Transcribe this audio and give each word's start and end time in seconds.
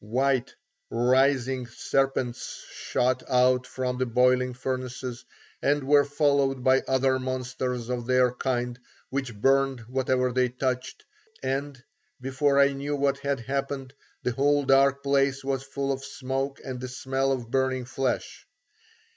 White, 0.03 0.55
writhing 0.89 1.67
serpents 1.67 2.65
shot 2.71 3.21
out 3.29 3.67
from 3.67 3.99
the 3.99 4.07
boiling 4.07 4.55
furnaces 4.55 5.23
and 5.61 5.83
were 5.83 6.05
followed 6.05 6.63
by 6.63 6.81
other 6.87 7.19
monsters 7.19 7.87
of 7.87 8.07
their 8.07 8.31
kind 8.31 8.79
which 9.11 9.35
burned 9.35 9.81
whatever 9.81 10.31
they 10.33 10.49
touched, 10.49 11.05
and 11.43 11.83
before 12.19 12.59
I 12.59 12.73
knew 12.73 12.95
what 12.95 13.19
had 13.19 13.41
happened 13.41 13.93
the 14.23 14.31
whole 14.31 14.65
dark 14.65 15.03
place 15.03 15.43
was 15.43 15.61
full 15.61 15.91
of 15.91 16.03
smoke 16.03 16.59
and 16.65 16.79
the 16.81 16.87
smell 16.89 17.31
of 17.31 17.51
burning 17.51 17.85
flesh. 17.85 18.47